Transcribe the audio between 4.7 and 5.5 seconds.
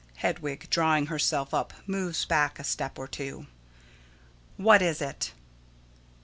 is it?